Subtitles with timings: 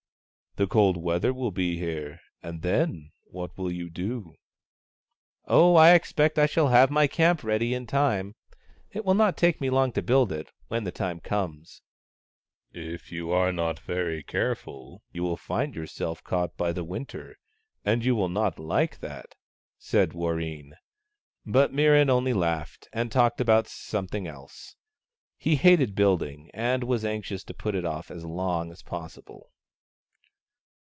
[0.57, 4.35] "The cold weather will be here, and then what will you do?""
[5.45, 8.35] Oh, I expect I shall have my camp ready in time.
[8.91, 11.81] It will not take me long to build it, when the time comes.""
[12.93, 17.37] If you are not very careful, you will find your self caught by the Winter,
[17.85, 19.35] and 3^ou will not like that,"
[19.79, 20.73] said Warreen.
[21.45, 24.75] But Mirran onl}' laughed and talked about something else.
[25.37, 28.11] He hated build 154 MIRRAN AND WARREEN ing, and was anxious to put it off
[28.11, 29.49] as long as possible.